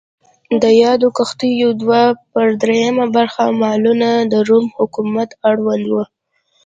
د 0.61 0.63
یادو 0.83 1.07
کښتیو 1.17 1.69
دوه 1.81 2.01
پر 2.31 2.47
درېیمه 2.61 3.05
برخه 3.15 3.43
مالونه 3.61 4.09
د 4.31 4.33
روم 4.47 4.65
حکومت 4.77 5.29
اړوند 5.49 5.85
و. 5.89 5.93